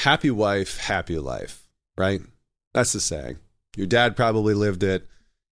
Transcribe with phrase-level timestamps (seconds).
[0.00, 1.68] happy wife, happy life,
[1.98, 2.20] right?
[2.72, 3.38] That's the saying.
[3.76, 5.06] Your dad probably lived it.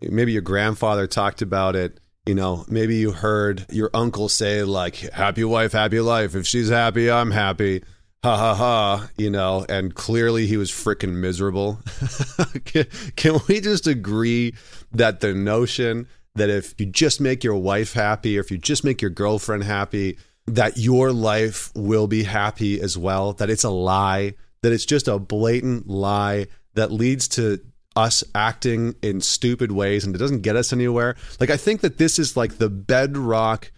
[0.00, 2.00] Maybe your grandfather talked about it.
[2.26, 6.34] You know, maybe you heard your uncle say, like, happy wife, happy life.
[6.34, 7.84] If she's happy, I'm happy.
[8.24, 9.08] Ha ha ha.
[9.16, 11.80] You know, and clearly he was freaking miserable.
[12.64, 12.86] can,
[13.16, 14.54] can we just agree
[14.92, 18.84] that the notion that if you just make your wife happy or if you just
[18.84, 23.70] make your girlfriend happy, that your life will be happy as well, that it's a
[23.70, 27.60] lie, that it's just a blatant lie that leads to
[27.94, 31.16] us acting in stupid ways and it doesn't get us anywhere.
[31.38, 33.70] Like, I think that this is like the bedrock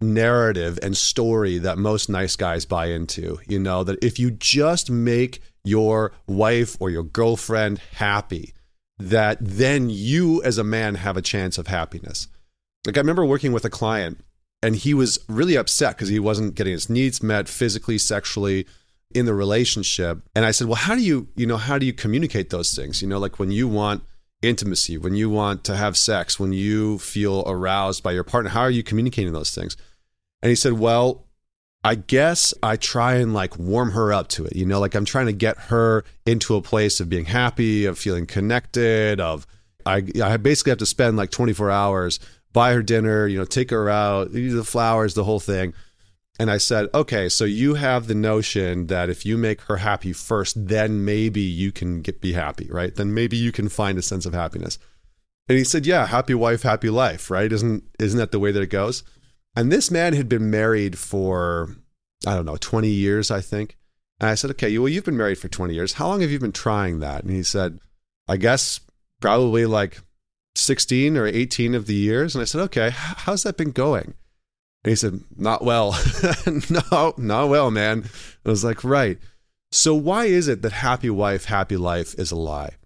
[0.00, 3.38] narrative and story that most nice guys buy into.
[3.46, 8.54] You know, that if you just make your wife or your girlfriend happy,
[8.98, 12.28] that then you as a man have a chance of happiness.
[12.86, 14.22] Like, I remember working with a client
[14.62, 18.66] and he was really upset because he wasn't getting his needs met physically, sexually
[19.14, 20.22] in the relationship.
[20.34, 23.02] And I said, "Well, how do you, you know, how do you communicate those things?
[23.02, 24.02] You know, like when you want
[24.42, 28.62] intimacy, when you want to have sex, when you feel aroused by your partner, how
[28.62, 29.76] are you communicating those things?"
[30.42, 31.26] And he said, "Well,
[31.82, 34.54] I guess I try and like warm her up to it.
[34.54, 37.98] You know, like I'm trying to get her into a place of being happy, of
[37.98, 39.46] feeling connected, of
[39.86, 42.20] I I basically have to spend like 24 hours
[42.52, 45.74] buy her dinner, you know, take her out, the flowers, the whole thing.
[46.38, 50.14] And I said, okay, so you have the notion that if you make her happy
[50.14, 52.94] first, then maybe you can get be happy, right?
[52.94, 54.78] Then maybe you can find a sense of happiness.
[55.48, 57.52] And he said, yeah, happy wife, happy life, right?
[57.52, 59.02] Isn't isn't that the way that it goes?
[59.54, 61.76] And this man had been married for
[62.26, 63.76] I don't know, 20 years, I think.
[64.20, 65.94] And I said, okay, well, you've been married for 20 years.
[65.94, 67.22] How long have you been trying that?
[67.22, 67.80] And he said,
[68.28, 68.80] I guess
[69.20, 70.00] probably like
[70.54, 72.34] 16 or 18 of the years.
[72.34, 74.14] And I said, okay, how's that been going?
[74.84, 75.98] And he said, not well.
[76.70, 78.04] no, not well, man.
[78.44, 79.18] I was like, right.
[79.72, 82.76] So why is it that happy wife, happy life is a lie?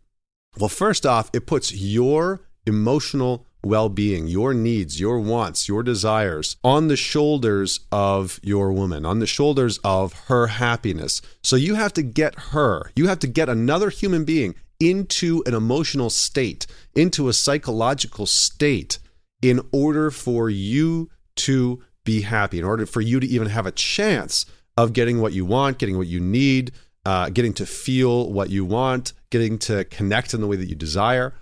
[0.58, 6.56] Well, first off, it puts your emotional well being, your needs, your wants, your desires
[6.62, 11.22] on the shoulders of your woman, on the shoulders of her happiness.
[11.42, 15.54] So you have to get her, you have to get another human being into an
[15.54, 18.98] emotional state, into a psychological state
[19.42, 23.72] in order for you to be happy, in order for you to even have a
[23.72, 24.46] chance
[24.76, 26.72] of getting what you want, getting what you need,
[27.06, 30.74] uh, getting to feel what you want, getting to connect in the way that you
[30.74, 31.34] desire.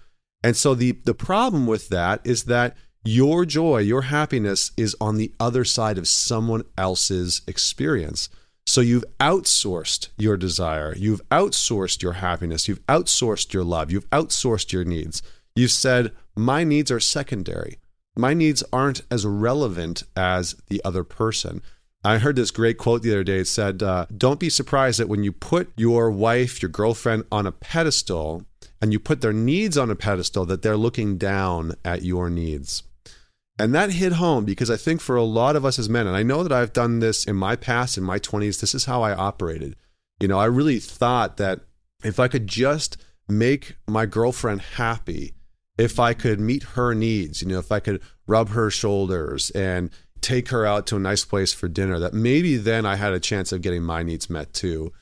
[0.42, 5.16] And so the the problem with that is that your joy, your happiness is on
[5.16, 8.28] the other side of someone else's experience.
[8.66, 14.72] So you've outsourced your desire, you've outsourced your happiness, you've outsourced your love, you've outsourced
[14.72, 15.22] your needs.
[15.54, 17.78] You've said, My needs are secondary.
[18.16, 21.62] My needs aren't as relevant as the other person.
[22.04, 23.38] I heard this great quote the other day.
[23.38, 27.46] It said, uh, Don't be surprised that when you put your wife, your girlfriend on
[27.46, 28.44] a pedestal
[28.80, 32.82] and you put their needs on a pedestal, that they're looking down at your needs.
[33.62, 36.16] And that hit home because I think for a lot of us as men, and
[36.16, 39.02] I know that I've done this in my past, in my 20s, this is how
[39.02, 39.76] I operated.
[40.18, 41.60] You know, I really thought that
[42.02, 42.96] if I could just
[43.28, 45.34] make my girlfriend happy,
[45.78, 49.90] if I could meet her needs, you know, if I could rub her shoulders and
[50.20, 53.20] take her out to a nice place for dinner, that maybe then I had a
[53.20, 54.92] chance of getting my needs met too.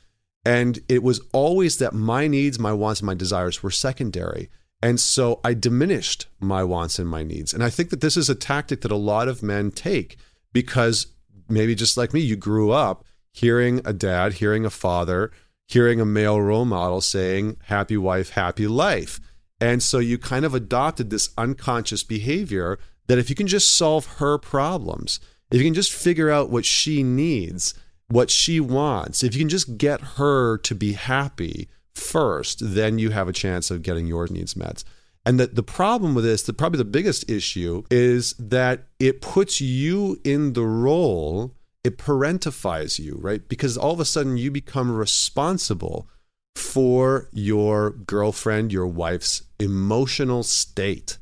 [0.44, 4.50] And it was always that my needs, my wants, and my desires were secondary.
[4.82, 7.52] And so I diminished my wants and my needs.
[7.52, 10.16] And I think that this is a tactic that a lot of men take
[10.52, 11.08] because
[11.48, 15.30] maybe just like me, you grew up hearing a dad, hearing a father,
[15.68, 19.20] hearing a male role model saying, happy wife, happy life.
[19.60, 24.06] And so you kind of adopted this unconscious behavior that if you can just solve
[24.16, 25.20] her problems,
[25.50, 27.74] if you can just figure out what she needs,
[28.08, 31.68] what she wants, if you can just get her to be happy,
[32.00, 34.84] first, then you have a chance of getting your needs met.
[35.26, 39.60] And that the problem with this, the probably the biggest issue is that it puts
[39.60, 43.46] you in the role, it parentifies you, right?
[43.46, 46.08] Because all of a sudden you become responsible
[46.56, 51.18] for your girlfriend, your wife's emotional state.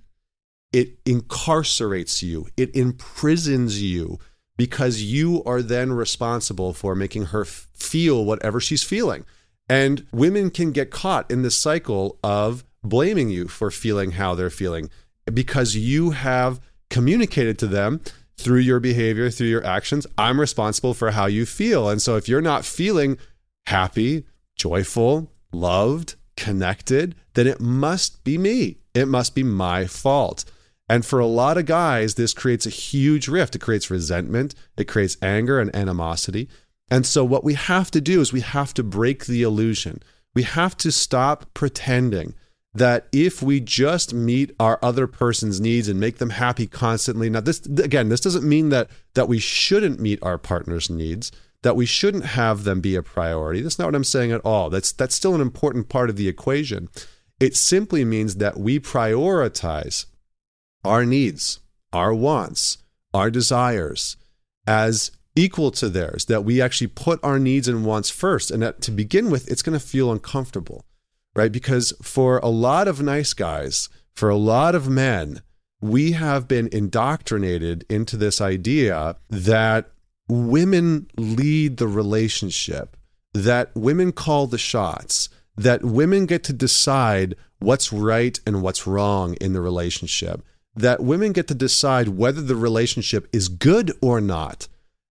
[0.72, 4.18] It incarcerates you, it imprisons you
[4.56, 9.24] because you are then responsible for making her feel whatever she's feeling.
[9.68, 14.50] And women can get caught in this cycle of blaming you for feeling how they're
[14.50, 14.88] feeling
[15.32, 16.60] because you have
[16.90, 18.00] communicated to them
[18.36, 21.88] through your behavior, through your actions, I'm responsible for how you feel.
[21.88, 23.18] And so if you're not feeling
[23.66, 24.24] happy,
[24.56, 28.78] joyful, loved, connected, then it must be me.
[28.94, 30.44] It must be my fault.
[30.88, 33.56] And for a lot of guys, this creates a huge rift.
[33.56, 36.48] It creates resentment, it creates anger and animosity.
[36.90, 40.02] And so, what we have to do is we have to break the illusion.
[40.34, 42.34] We have to stop pretending
[42.74, 47.40] that if we just meet our other person's needs and make them happy constantly now
[47.40, 51.32] this again this doesn't mean that that we shouldn't meet our partner's needs
[51.62, 53.60] that we shouldn't have them be a priority.
[53.60, 54.70] That's not what i'm saying at all.
[54.70, 56.88] That's that's still an important part of the equation.
[57.40, 60.06] It simply means that we prioritize
[60.84, 61.60] our needs
[61.92, 62.78] our wants
[63.14, 64.16] our desires
[64.66, 68.80] as equal to theirs that we actually put our needs and wants first and that
[68.80, 70.84] to begin with it's going to feel uncomfortable
[71.38, 71.52] right?
[71.52, 75.40] Because for a lot of nice guys, for a lot of men,
[75.80, 79.92] we have been indoctrinated into this idea that
[80.28, 82.96] women lead the relationship,
[83.32, 89.34] that women call the shots, that women get to decide what's right and what's wrong
[89.34, 90.42] in the relationship,
[90.74, 94.66] that women get to decide whether the relationship is good or not.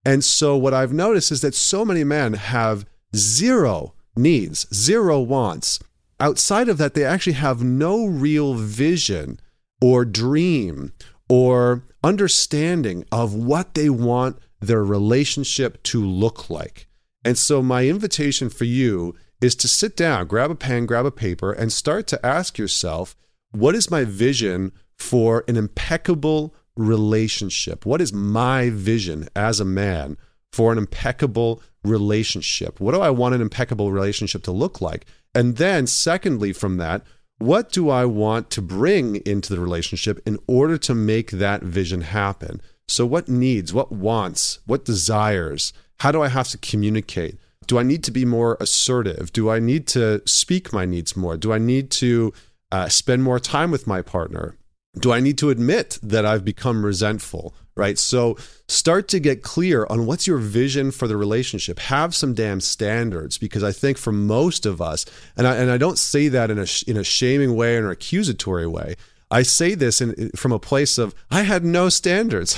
[0.05, 2.85] And so, what I've noticed is that so many men have
[3.15, 5.79] zero needs, zero wants,
[6.19, 9.39] outside of that, they actually have no real vision
[9.81, 10.93] or dream
[11.27, 16.87] or understanding of what they want their relationship to look like.
[17.23, 21.11] And so, my invitation for you is to sit down, grab a pen, grab a
[21.11, 23.15] paper, and start to ask yourself
[23.51, 27.85] what is my vision for an impeccable relationship?
[27.85, 30.17] What is my vision as a man
[30.51, 32.79] for an impeccable relationship?
[32.79, 35.05] What do I want an impeccable relationship to look like?
[35.33, 37.03] And then, secondly, from that,
[37.37, 42.01] what do I want to bring into the relationship in order to make that vision
[42.01, 42.61] happen?
[42.87, 45.73] So, what needs, what wants, what desires?
[45.99, 47.37] How do I have to communicate?
[47.67, 49.33] Do I need to be more assertive?
[49.33, 51.35] Do I need to speak my needs more?
[51.35, 52.31] Do I need to
[52.71, 54.55] uh, spend more time with my partner?
[54.99, 57.53] Do I need to admit that I've become resentful?
[57.77, 57.99] Right.
[57.99, 58.37] So
[58.69, 61.77] start to get clear on what's your vision for the relationship.
[61.79, 65.05] Have some damn standards because I think for most of us,
[65.35, 67.91] and I, and I don't say that in a, in a shaming way or an
[67.91, 68.95] accusatory way.
[69.31, 72.55] I say this in, from a place of I had no standards.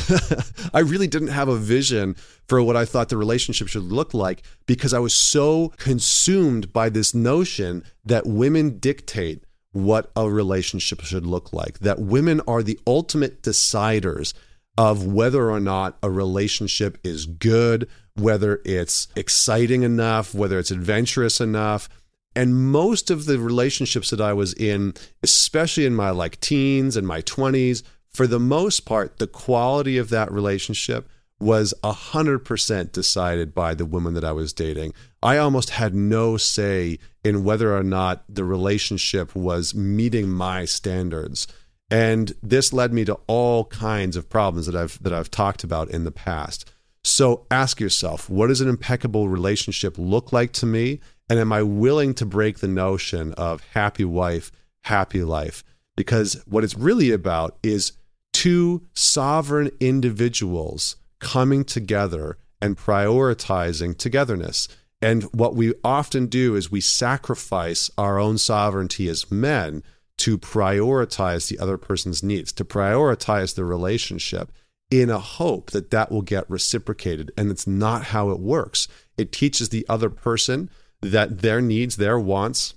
[0.74, 2.16] I really didn't have a vision
[2.48, 6.90] for what I thought the relationship should look like because I was so consumed by
[6.90, 9.44] this notion that women dictate
[9.78, 14.34] what a relationship should look like, that women are the ultimate deciders
[14.78, 21.40] of whether or not a relationship is good, whether it's exciting enough, whether it's adventurous
[21.40, 21.90] enough.
[22.36, 24.94] And most of the relationships that I was in,
[25.24, 30.10] especially in my like teens and my 20s, for the most part, the quality of
[30.10, 31.08] that relationship
[31.40, 34.94] was 100% decided by the woman that I was dating.
[35.22, 41.48] I almost had no say in whether or not the relationship was meeting my standards.
[41.90, 45.90] And this led me to all kinds of problems that I've that I've talked about
[45.90, 46.70] in the past.
[47.04, 51.00] So ask yourself, what does an impeccable relationship look like to me?
[51.30, 54.52] And am I willing to break the notion of happy wife,
[54.82, 55.64] happy life?
[55.96, 57.94] Because what it's really about is
[58.34, 64.68] two sovereign individuals coming together and prioritizing togetherness.
[65.02, 69.84] And what we often do is we sacrifice our own sovereignty as men
[70.20, 74.52] to prioritize the other person's needs, to prioritize the relationship
[74.90, 77.32] in a hope that that will get reciprocated.
[77.38, 78.88] And it's not how it works.
[79.18, 80.70] It teaches the other person
[81.02, 82.74] that their needs, their wants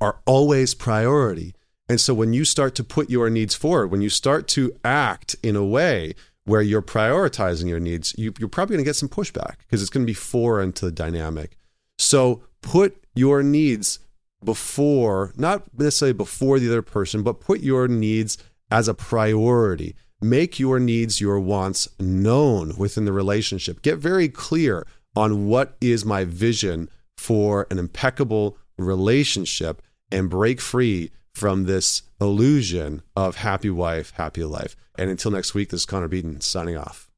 [0.00, 1.54] are always priority.
[1.88, 5.36] And so when you start to put your needs forward, when you start to act
[5.42, 6.14] in a way
[6.50, 9.90] where you're prioritizing your needs, you, are probably going to get some pushback because it's
[9.90, 11.56] going to be foreign to the dynamic.
[11.96, 14.00] So put your needs
[14.44, 18.36] before, not necessarily before the other person, but put your needs
[18.68, 19.94] as a priority.
[20.20, 23.80] Make your needs, your wants known within the relationship.
[23.80, 31.12] Get very clear on what is my vision for an impeccable relationship and break free
[31.32, 34.74] from this illusion of happy wife, happy life.
[35.00, 37.09] And until next week, this is Connor Beaton signing off.